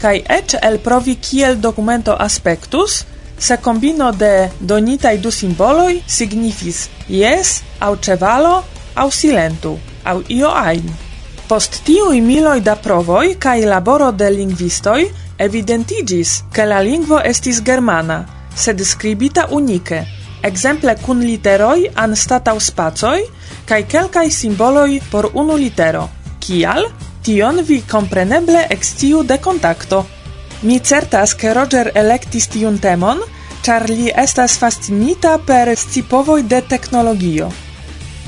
kai 0.00 0.18
ec 0.28 0.58
el 0.60 0.76
provi 0.84 1.16
kiel 1.16 1.56
documento 1.60 2.12
aspectus, 2.12 3.04
se 3.40 3.56
combino 3.56 4.10
de 4.12 4.50
donitai 4.60 5.16
du 5.18 5.32
simboloi 5.32 6.02
signifis 6.06 6.88
yes, 7.08 7.62
au 7.80 7.96
cevalo, 7.96 8.60
au 8.94 9.10
silentu 9.10 9.78
au 10.04 10.22
io 10.28 10.52
ain. 10.52 10.84
Post 11.48 11.80
tiui 11.84 12.20
miloi 12.20 12.60
da 12.60 12.76
provoi 12.76 13.34
kai 13.40 13.64
laboro 13.64 14.12
de 14.12 14.28
linguistoi, 14.30 15.08
evidentigis 15.40 16.42
che 16.52 16.68
la 16.68 16.84
lingvo 16.84 17.24
estis 17.24 17.62
germana, 17.64 18.26
sed 18.54 18.84
scribita 18.84 19.48
unike– 19.50 20.04
exemple 20.42 20.94
kun 21.04 21.20
literoj 21.24 21.90
anstataŭ 22.04 22.56
spacoj 22.60 23.18
kaj 23.68 23.82
kelkaj 23.92 24.30
simboloj 24.30 25.00
por 25.10 25.30
unu 25.34 25.56
litero. 25.56 26.08
Kial? 26.40 26.86
Tion 27.22 27.60
vi 27.68 27.82
kompreneble 27.90 28.64
eksciu 28.70 29.22
de 29.22 29.36
kontakto. 29.38 30.06
Mi 30.62 30.78
certas 30.80 31.34
ke 31.34 31.52
Roger 31.54 31.90
elektis 31.94 32.48
tiun 32.48 32.78
temon, 32.78 33.20
ĉar 33.64 33.88
li 33.90 34.08
estas 34.22 34.56
fascinita 34.58 35.36
per 35.46 35.72
scipovoj 35.76 36.42
de 36.48 36.60
teknologio. 36.68 37.50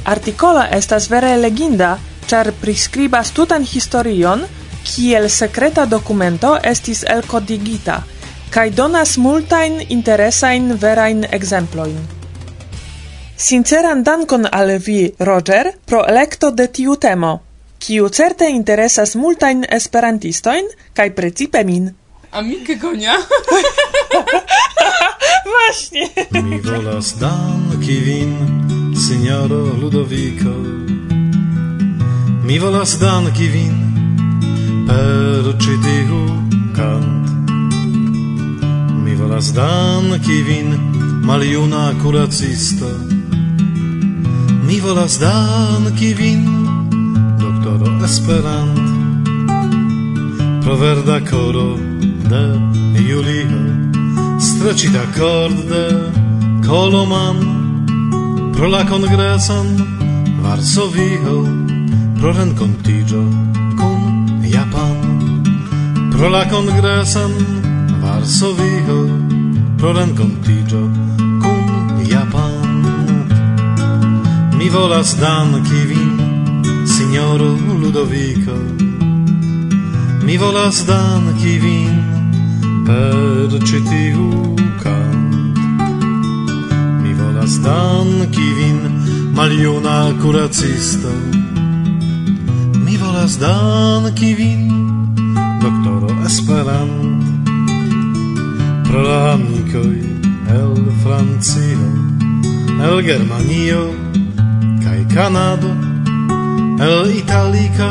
Articola 0.05 0.66
estas 0.77 1.09
vere 1.11 1.37
leginda, 1.37 1.96
ĉar 2.29 2.53
priskribas 2.61 3.33
tutan 3.33 3.64
historion, 3.64 4.44
kiel 4.85 5.29
secreta 5.31 5.87
documento 5.87 6.57
estis 6.72 7.05
elcodigita, 7.16 8.03
kai 8.52 8.70
donas 8.76 9.16
multain 9.16 9.80
interesain 9.88 10.80
verain 10.80 11.24
exemploin. 11.32 11.96
Sinceran 13.36 14.04
dankon 14.04 14.46
al 14.52 14.78
vi, 14.86 15.14
Roger, 15.18 15.72
pro 15.86 16.04
electo 16.04 16.50
de 16.50 16.68
tiu 16.68 16.96
temo, 16.96 17.40
kiu 17.78 18.08
certe 18.08 18.48
interesas 18.48 19.16
multain 19.16 19.64
esperantistoin, 19.64 20.68
kai 20.94 21.10
precipe 21.10 21.64
min. 21.64 21.94
Amike 22.32 22.76
gonia. 22.76 23.16
Właśnie. 25.52 26.08
Mi 26.42 26.60
volas 26.60 27.14
danki 27.20 27.96
vin, 28.04 28.36
signoro 29.06 29.64
Ludovico. 29.80 30.54
Mi 32.44 32.58
volas 32.58 32.98
danki 33.00 33.48
vin 33.48 33.76
per 34.86 35.56
ĉi 35.58 35.74
tiu 35.84 36.22
volas 39.22 39.54
danki 39.54 40.42
vin 40.42 40.68
maljuna 41.24 41.92
kuracisto. 42.02 42.87
Mi 44.66 44.80
volas 44.80 45.18
danki 45.20 46.14
vin, 46.14 46.46
doktoro 47.40 48.04
Esperant, 48.04 48.78
proverda 50.62 51.20
coro 51.30 51.76
de 52.30 52.44
Julio, 53.08 53.62
stracita 54.40 55.04
corde 55.16 56.12
koloman. 56.66 57.62
pro 58.52 58.68
la 58.68 58.85
congreson 58.85 59.66
Varsovio, 60.42 61.42
pro 62.20 62.32
rencontigio 62.32 63.22
con 63.76 64.42
Japan, 64.42 65.42
pro 66.11 66.28
la 66.28 66.48
congreson 66.48 67.62
Varsovio 68.02 69.08
pro 69.76 69.92
rencontigio 69.92 70.90
cum 71.40 72.02
Japan. 72.04 72.84
Mi 74.58 74.68
volas 74.68 75.16
danki 75.20 75.86
vin 75.86 76.84
signoro 76.86 77.56
Ludovico. 77.80 78.56
Mi 80.24 80.36
volas 80.36 80.84
danki 80.86 81.58
vin 81.58 81.94
per 82.86 83.62
citiu 83.66 84.54
cant. 84.82 85.56
mi 87.02 87.14
volas 87.14 87.60
danki 87.60 88.48
vin 88.56 88.78
maljuna 89.34 90.12
curacisto 90.22 91.12
mi 92.84 92.96
volas 92.96 93.38
danki 93.38 94.34
vin 94.34 94.68
doktoro 95.62 96.10
Esperanto 96.26 97.21
francoj 98.92 99.94
el 100.57 100.74
Francio, 101.02 101.83
el 102.87 103.02
Germanio 103.02 103.83
cae 104.85 105.07
Canado, 105.14 105.70
el 106.78 107.16
Italio 107.16 107.88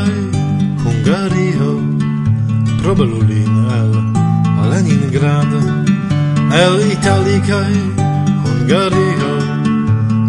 Hungario, 0.84 1.70
probelulin 2.80 3.54
el 3.78 3.92
Leningrado, 4.70 5.58
el 6.62 6.92
Italio 6.92 7.60
Hungario, 8.44 9.32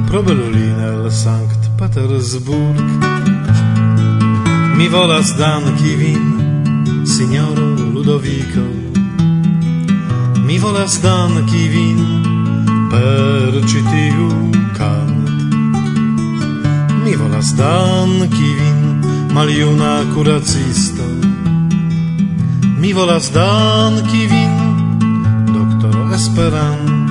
probelulin 0.07 0.79
el 0.79 1.11
Sankt 1.11 1.67
Petersburg. 1.77 2.81
Mi 4.75 4.87
volas 4.87 5.37
danki 5.37 5.95
vin, 5.95 7.05
signoro 7.05 7.75
Ludovico, 7.93 8.82
Mi 10.53 10.59
volas 10.59 10.99
danki 11.01 11.67
vin 11.73 12.01
per 12.91 13.55
ĉi 13.69 13.79
tiu 13.89 14.27
kant. 14.77 15.29
Mi 17.03 17.15
volas 17.17 17.55
danki 17.57 18.49
vin, 18.59 18.83
maljuna 19.33 19.93
kuracisto. 20.13 21.07
Mi 22.77 22.93
volas 22.93 23.31
danki 23.33 24.27
vin, 24.33 24.53
doktoro 25.55 26.03
Esperant. 26.13 27.09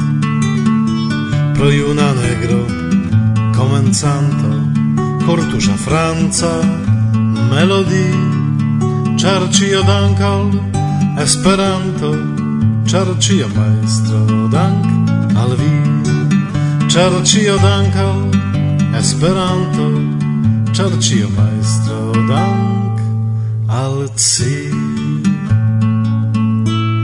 Pro 1.56 1.70
juna 1.70 2.12
negro, 2.20 2.60
komencanto, 3.56 4.52
kortuŝa 5.26 5.74
franca, 5.82 6.52
melodi, 7.50 8.06
ĉar 9.18 9.50
ĉio 9.50 9.82
dankal 9.90 10.46
Esperanto 11.26 12.31
char 12.86 13.06
ĉio 13.20 13.48
maestro 13.56 14.48
dank 14.52 15.36
al 15.36 15.54
vi. 15.58 15.72
Char 16.92 17.12
ĉio 17.24 17.56
dank 17.62 17.96
al 17.96 18.20
Esperanto. 18.98 19.86
Char 20.74 20.92
ĉio 21.00 21.28
maestro 21.36 22.12
dank 22.28 23.00
al 23.68 24.08
ci. 24.16 24.70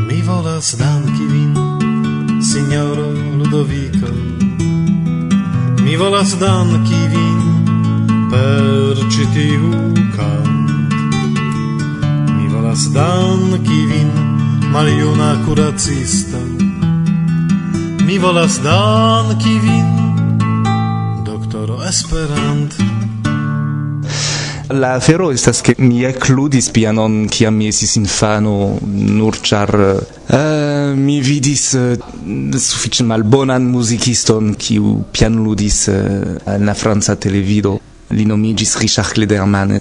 Mi 0.09 0.23
volas 0.23 0.77
danki 0.79 1.27
vin 1.33 1.55
Signoro 2.43 3.11
Ludovico. 3.39 4.13
Mi 5.85 5.97
volas 5.97 6.37
danki 6.41 7.03
vin 7.13 7.39
per 8.31 8.97
citiu 9.11 9.35
tiu 9.35 9.71
Mi 12.37 12.49
volas 12.49 12.89
danki 12.93 13.87
vin 13.91 14.28
maljuna 14.73 15.47
kuracista 15.47 16.39
mi 18.07 18.19
volas 18.19 18.61
danki 18.63 19.59
vin 19.63 19.87
doktoro 21.27 21.79
Esperant 21.89 22.75
La 24.71 24.95
afero 24.95 25.31
estas 25.33 25.63
ke 25.65 25.73
mi 25.79 26.03
ekludis 26.05 26.69
pianon 26.77 27.23
kiam 27.33 27.57
mi 27.57 27.71
estis 27.73 27.97
infano 27.97 28.77
nur 29.19 29.39
ĉar 29.51 29.73
uh, 29.81 30.43
mi 30.97 31.21
vidis 31.25 31.71
uh, 31.79 31.95
sufiĉe 32.53 33.07
malbonan 33.09 33.71
muzikiston 33.73 34.53
kiu 34.61 34.99
pianludis 35.13 35.87
uh, 35.89 35.97
en 36.53 36.69
la 36.69 36.75
franca 36.75 37.17
televido. 37.17 37.79
li 38.17 38.25
nomigis 38.29 38.77
Richard 38.81 39.13
Klederman. 39.13 39.75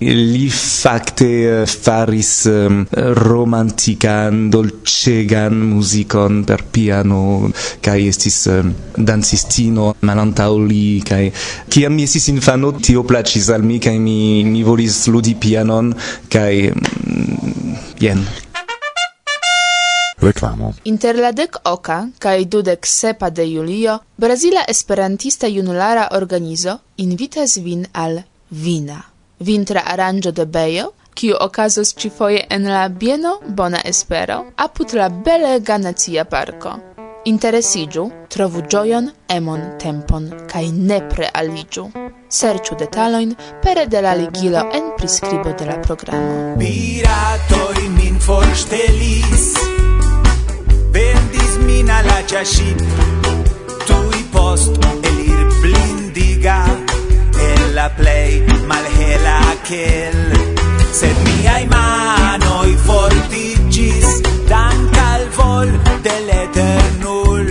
Li 0.00 0.48
facte 0.50 1.28
eh, 1.62 1.66
faris 1.66 2.32
ehm, 2.50 2.80
um, 2.82 3.12
romantican, 3.18 4.48
dolcegan 4.50 5.54
musicon 5.74 6.42
per 6.48 6.64
piano, 6.70 7.50
kai 7.84 8.08
estis 8.08 8.44
um, 8.52 8.72
dancistino 8.94 9.92
malantau 10.06 10.58
li, 10.62 11.00
kai 11.06 11.28
kiam 11.68 11.94
mi 11.98 12.06
estis 12.08 12.28
infano 12.32 12.72
tio 12.78 13.04
placis 13.06 13.50
al 13.54 13.66
mi, 13.66 13.78
kai 13.82 13.98
mi, 13.98 14.44
mi 14.44 14.62
volis 14.66 15.06
ludi 15.12 15.34
pianon, 15.38 15.94
kai 16.30 16.68
mm, 16.70 17.74
jen 18.02 18.26
reklamo. 20.20 20.74
Inter 20.84 21.16
la 21.16 21.32
dek 21.32 21.56
oka 21.64 22.08
kaj 22.18 22.44
dudek 22.44 22.86
sepa 22.86 23.30
de 23.30 23.44
julio 23.52 23.98
Brazila 24.16 24.64
Esperantista 24.68 25.46
junulara 25.46 26.08
organizo 26.12 26.78
invitas 26.96 27.56
vin 27.56 27.86
al 27.92 28.22
vina. 28.50 29.02
Vintra 29.38 29.82
aranĝo 29.86 30.30
de 30.30 30.44
Bejo, 30.46 30.92
kiu 31.14 31.36
okazos 31.40 31.94
ĉifoje 31.94 32.46
en 32.50 32.66
la 32.70 32.88
bieno 32.88 33.38
Bona 33.46 33.80
Espero 33.84 34.44
apud 34.56 34.94
la 34.94 35.08
belega 35.08 35.78
nacia 35.78 36.24
parko. 36.24 36.76
Interesiĝu, 37.24 38.10
trovu 38.28 38.62
ĝojon, 38.70 39.10
emon, 39.28 39.60
tempon 39.82 40.30
kaj 40.48 40.64
nepre 40.72 41.28
aliĝu. 41.34 41.88
Serĉu 42.28 42.76
detalojn 42.78 43.34
pere 43.62 43.86
de 43.86 44.02
la 44.02 44.14
ligilo 44.14 44.62
en 44.72 44.92
priskribo 44.96 45.52
de 45.58 45.66
la 45.66 45.80
programo. 45.82 46.56
Piratoj 46.58 47.88
min 47.96 48.20
forŝtelis 48.20 49.67
fina 51.88 52.02
la 52.02 52.22
chashin 52.30 52.76
Tui 53.86 54.22
post 54.32 54.78
elir 55.08 55.44
blindiga 55.62 56.60
En 57.48 57.74
la 57.74 57.88
play 57.98 58.42
malhela 58.70 59.36
aquel 59.52 60.18
Sed 60.98 61.16
miai 61.24 61.64
manoi 61.74 62.72
fortigis 62.86 64.10
Dank 64.52 64.98
vol 65.38 65.70
del 66.06 66.28
eternul 66.44 67.48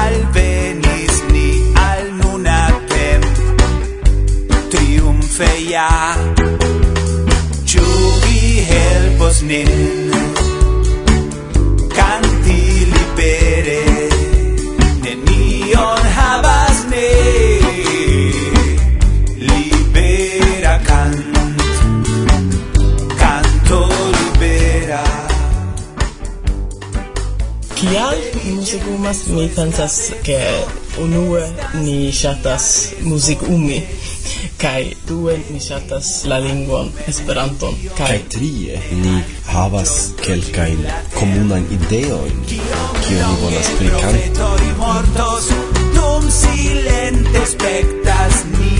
Al 0.00 0.16
venis 0.34 1.22
ni 1.32 1.48
al 1.88 2.02
nuna 2.18 2.60
temp 2.90 3.24
Triumfe 4.70 5.52
ja 5.70 5.90
Ciu 7.64 7.86
vi 8.24 8.40
helpos 8.72 9.42
nin 9.42 9.83
kial 27.94 28.18
muzikumas 28.44 29.18
mi 29.30 29.42
pensas 29.56 29.96
ke 30.26 30.38
unue 31.02 31.42
ni 31.82 31.98
ŝatas 32.20 32.64
muzikumi 33.10 33.76
kai 34.62 34.80
due 35.10 35.36
ni 35.50 35.60
ŝatas 35.66 36.08
la 36.32 36.38
lingvon 36.46 36.90
Esperanton 37.12 37.76
kaj 38.00 38.08
kaj 38.08 38.18
trie 38.34 38.80
ni 39.04 39.14
havas 39.52 39.94
kelkajn 40.24 40.82
komunajn 41.14 41.70
ideojn 41.78 42.42
kiu 42.50 43.20
ni 43.20 43.38
volas 43.44 43.70
prikanti 43.78 44.26
dum 45.94 46.28
silente 46.40 47.46
spektas 47.54 48.42
ni. 48.58 48.76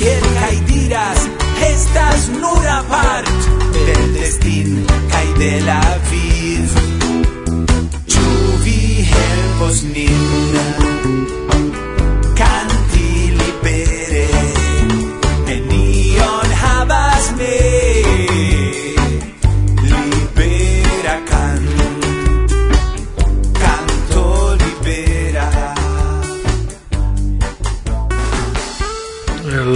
Kelkaj 0.00 0.56
diras 0.72 1.28
estas 1.70 2.28
nura 2.40 2.80
part 2.96 3.54
del 3.76 4.04
destin 4.18 4.84
kaj 4.88 5.26
de 5.44 5.54
la 5.68 5.82
vida 6.10 6.29
tiempos 9.60 9.82
linda. 9.82 11.39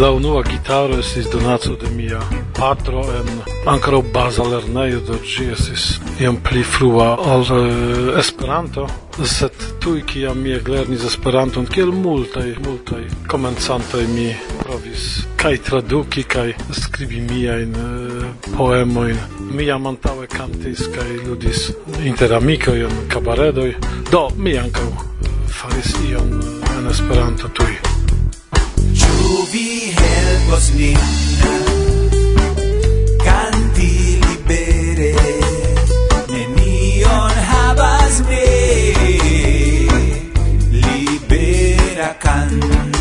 La 0.00 0.10
unua 0.10 0.42
gitaro 0.42 0.98
estis 0.98 1.26
donaco 1.30 1.76
de 1.76 1.90
mia 1.90 2.20
patro 2.58 3.02
en 3.18 3.28
ankaŭ 3.70 4.00
baza 4.14 4.42
lernejo, 4.42 5.00
do 5.06 5.18
ĝi 5.22 5.44
estis 5.54 5.84
iom 6.20 6.40
pli 6.42 6.64
frua 6.66 7.12
ol 7.34 7.44
uh, 7.54 8.18
Esperanto, 8.18 8.86
sed 9.22 9.54
tuj 9.84 10.02
kiam 10.10 10.40
mi 10.42 10.54
eklernis 10.56 11.04
Esperanton, 11.06 11.68
kiel 11.70 11.92
multaj, 11.92 12.56
multaj 12.64 13.04
komencantoj 13.30 14.02
mi 14.16 14.26
provis 14.64 15.06
kaj 15.38 15.60
traduki 15.68 16.26
kaj 16.34 16.56
skribi 16.80 17.22
miajn 17.30 17.78
uh, 17.78 18.26
poemojn. 18.56 19.22
Mi 19.54 19.68
jam 19.70 19.86
antaŭe 19.86 20.26
kantis 20.32 20.88
kaj 20.96 21.10
ludis 21.22 21.68
inter 22.02 22.34
amikoj 22.40 22.80
en 22.88 23.00
kabaredoj, 23.14 23.70
do 24.10 24.26
mi 24.36 24.58
ankaŭ 24.58 24.90
faris 25.60 25.94
ion 26.10 26.38
en 26.74 26.90
Esperanto 26.90 27.52
tuj. 27.54 27.74
Ĉu 28.94 29.46
vi 29.52 29.83
trovos 30.44 30.70
lin 30.74 30.98
Canti 33.24 34.18
libere 34.20 35.14
Nenion 36.28 37.32
havas 37.50 38.20
me. 38.28 38.44
Libera 40.70 42.16
canto 42.18 42.93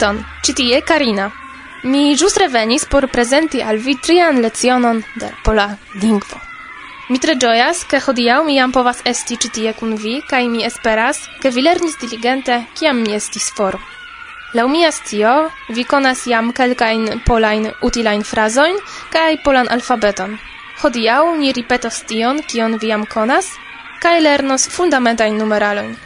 Saluton, 0.00 0.24
ĉi 0.40 0.52
tie 0.56 0.78
Karina. 0.80 1.26
Mi 1.84 2.14
just 2.16 2.38
revenis 2.40 2.86
por 2.88 3.04
prezenti 3.12 3.60
al 3.60 3.76
vi 3.76 3.98
trian 4.00 4.40
lecionon 4.40 5.02
de 5.20 5.28
pola 5.44 5.66
lingvo. 6.00 6.40
Mi 7.10 7.18
tre 7.20 7.34
gioias, 7.36 7.84
ke 7.84 8.00
hodiau 8.00 8.46
mi 8.46 8.56
jam 8.56 8.72
povas 8.72 9.02
esti 9.04 9.36
ĉi 9.36 9.52
tie 9.52 9.74
kun 9.76 9.92
vi 10.00 10.22
kai 10.30 10.48
mi 10.48 10.64
esperas, 10.64 11.20
ke 11.42 11.52
vi 11.52 11.60
lernis 11.60 12.00
diligente 12.00 12.62
kiam 12.80 13.02
mi 13.04 13.12
estis 13.12 13.52
for. 13.52 13.76
Lau 14.56 14.68
mia 14.72 14.90
stio, 14.90 15.50
vi 15.68 15.84
konas 15.84 16.24
jam 16.26 16.52
kelkain 16.52 17.20
polain 17.26 17.68
utilain 17.84 18.24
frazoin, 18.24 18.80
kai 19.12 19.36
polan 19.44 19.68
alfabeton. 19.68 20.38
Hodiau 20.80 21.34
ni 21.36 21.52
ripetos 21.52 22.06
tion, 22.08 22.40
kion 22.40 22.78
vi 22.80 22.88
jam 22.88 23.04
konas, 23.04 23.52
kai 24.00 24.20
lernos 24.24 24.70
fundamentain 24.70 25.36
numeraloin. 25.36 25.98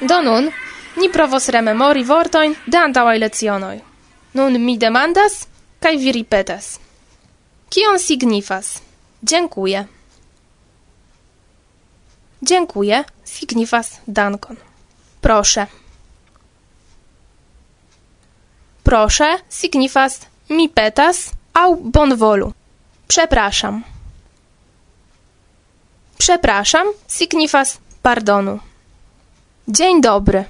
Do 0.00 0.22
nun, 0.22 0.50
ni 0.96 1.08
provos 1.08 1.48
rememori 1.48 2.04
vortoin 2.04 2.56
de 2.66 2.76
antauai 2.76 3.18
lecionoi. 3.18 3.80
Nun 4.32 4.64
mi 4.64 4.76
demandas, 4.78 5.46
kai 5.80 5.96
vi 5.96 6.12
ripetas. 6.12 6.78
Kion 7.68 7.98
signifas? 7.98 8.80
Dziękuję. 9.22 9.86
Dziękuję 12.42 13.04
signifas 13.24 14.00
dankon. 14.08 14.56
Proszę. 15.20 15.66
Proszę 18.82 19.38
signifas 19.50 20.20
mi 20.50 20.68
petas 20.68 21.30
au 21.54 21.76
bonvolu. 21.76 22.52
Przepraszam. 23.08 23.84
Przepraszam 26.18 26.86
signifas 27.08 27.78
pardonu. 28.02 28.69
Dzień 29.70 30.00
dobry. 30.00 30.44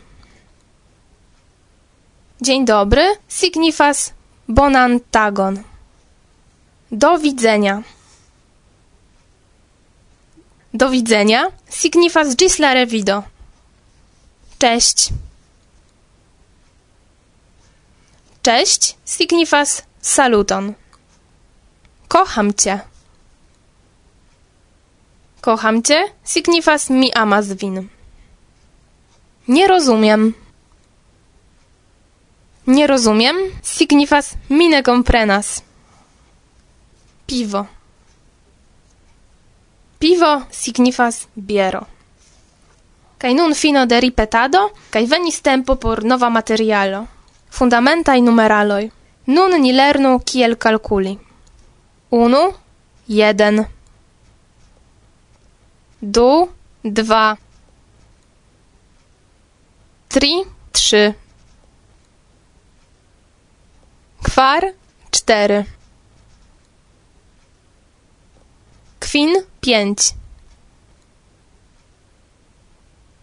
Dzień 2.41 2.65
dobry 2.65 3.17
signifas 3.29 4.13
bonan 4.49 5.01
tagon. 5.11 5.63
Do 6.93 7.19
widzenia. 7.19 7.83
Do 10.75 10.91
widzenia 10.91 11.51
signifas 11.71 12.37
gis 12.37 12.59
la 12.59 12.75
revido. 12.75 13.23
Cześć. 14.59 15.09
Cześć 18.43 18.97
signifas 19.05 19.83
saluton. 20.01 20.75
Kocham 22.09 22.55
cię. 22.55 22.81
Kocham 25.41 25.83
cię 25.83 26.05
signifas 26.25 26.91
mi 26.91 27.13
amas 27.13 27.53
vin. 27.53 28.00
Nie 29.49 29.67
rozumiem. 29.67 30.35
Nie 32.67 32.87
rozumiem 32.87 33.37
signifas 33.63 34.35
mi 34.51 34.69
ne 34.69 34.83
comprenas. 34.83 35.63
Pivo. 37.27 37.67
Pivo 39.99 40.43
signifas 40.51 41.27
biero. 41.37 41.87
Kaj 43.19 43.35
nun 43.35 43.55
fino 43.55 43.87
de 43.87 44.01
ripetado, 44.01 44.71
kaj 44.91 45.07
venis 45.07 45.41
tempo 45.41 45.77
por 45.77 46.05
nova 46.05 46.31
materialo. 46.31 47.07
Fundamentaj 47.51 48.21
numeraloj. 48.21 48.91
Nun 49.27 49.61
ni 49.61 49.73
lernu 49.73 50.19
kiel 50.25 50.57
kalkuli. 50.57 51.19
Unu, 52.11 52.53
jeden. 53.07 53.65
Du, 56.01 56.49
dwa. 56.83 57.37
Tri, 60.11 60.45
trzy. 60.73 61.15
Kwar, 64.23 64.65
cztery. 65.11 65.65
Kwin, 69.01 69.35
pięć. 69.61 70.15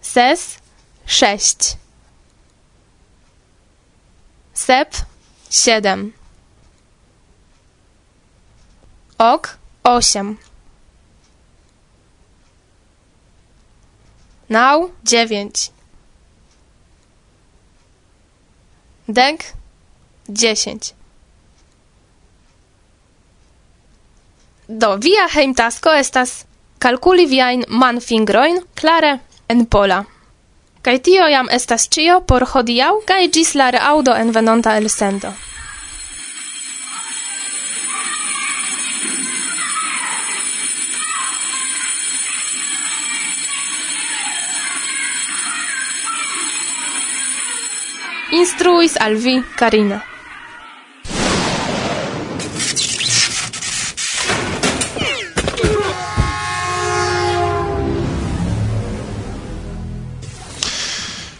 Ses, 0.02 0.60
sześć. 1.06 1.78
Sep, 4.54 4.95
siedem. 5.50 6.13
Ok, 9.17 9.58
osiem. 9.84 10.38
Nał, 14.50 14.91
dziewięć. 15.04 15.76
dek, 19.07 19.53
dziesięć. 20.29 20.93
Do 24.69 24.97
via 24.97 25.27
heimtasko 25.31 25.93
estas 25.95 26.45
kalkuli 26.79 27.27
viajn 27.27 27.63
manfingrojn 27.69 28.59
klare 28.75 29.19
en 29.47 29.65
pola. 29.65 30.03
Kaj 30.81 30.99
tio 30.99 31.27
jam 31.31 31.47
estas 31.51 31.87
ĉio 31.89 32.19
por 32.27 32.43
hodiaŭ 32.51 32.93
kaj 33.07 33.21
ĝis 33.37 33.55
la 33.55 33.71
reaŭdo 33.71 34.15
en 34.15 34.31
venonta 34.31 34.75
elsendo. 34.77 35.31
instruis 48.31 48.95
al 48.99 49.15
vi, 49.15 49.43
carina. 49.55 50.01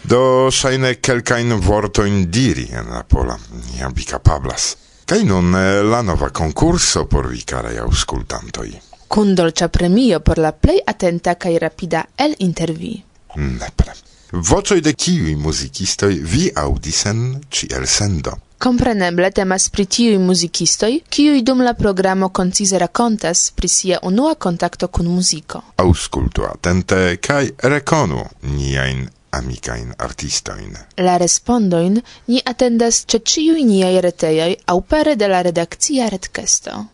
Do 0.08 0.48
ŝajne 0.56 0.94
kelkajn 1.04 1.58
vortojn 1.60 2.30
diri 2.32 2.70
en 2.72 2.94
la 2.96 3.02
pola, 3.04 3.36
jam 3.76 3.92
vi 3.96 4.06
kapablas. 4.08 4.70
Kaj 5.08 5.24
nun 5.28 5.52
eh, 5.56 5.82
la 5.84 6.02
nova 6.02 6.30
konkurso 6.30 7.04
por 7.12 7.28
vi, 7.28 7.42
karaj 7.44 7.76
aŭskultantoj. 7.84 8.70
Kun 9.08 9.36
dolĉa 9.36 9.68
premio 9.68 10.20
por 10.24 10.40
la 10.40 10.54
plej 10.56 10.80
atenta 10.88 11.36
kaj 11.36 11.58
rapida 11.60 12.06
el 12.18 12.36
intervi. 12.40 12.96
Nepre. 13.36 13.96
Vocoi 14.32 14.82
de 14.82 14.92
kiuj 14.94 15.36
muzikistoj 15.40 16.12
vi 16.20 16.50
aŭdis 16.52 17.06
en 17.08 17.20
ĉielsendo? 17.48 18.34
Kompreneble 18.60 19.30
temas 19.32 19.70
pri 19.70 19.86
tiuj 19.86 20.18
muzikistoj, 20.20 20.98
kiuj 21.10 21.44
dum 21.48 21.62
la 21.64 21.74
programo 21.74 22.30
koncize 22.30 22.80
rakontas 22.82 23.52
pri 23.56 23.68
sia 23.68 24.00
unua 24.04 24.34
kontakto 24.36 24.88
kun 24.88 25.08
muziko. 25.08 25.62
Aŭskultu 25.78 26.44
atente 26.50 27.18
kaj 27.22 27.52
rekonu 27.64 28.26
niajn 28.42 29.08
amikajn 29.40 29.96
artistojn. 29.98 30.76
La 30.98 31.16
respondojn 31.24 32.02
ni 32.28 32.44
atendas 32.44 33.06
ĉe 33.08 33.24
ĉiuj 33.32 33.64
niaj 33.72 33.96
retejoj 34.10 34.52
aŭ 34.68 34.80
pere 34.82 35.16
de 35.16 35.28
la 35.32 35.42
redakcia 35.42 36.10
retkesto. 36.10 36.86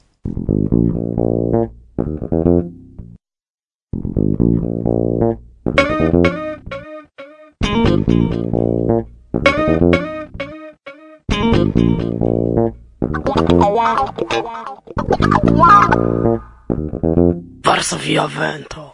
Thank 5.76 6.26
you. 6.26 6.53
Varsovia 17.63 18.27
vento. 18.27 18.92